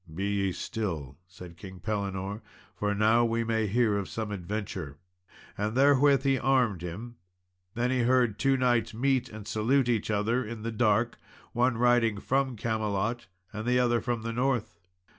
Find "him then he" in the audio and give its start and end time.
6.81-7.99